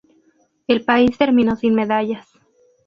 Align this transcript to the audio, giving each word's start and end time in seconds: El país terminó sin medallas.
El 0.65 0.83
país 0.83 1.15
terminó 1.15 1.55
sin 1.55 1.75
medallas. 1.75 2.27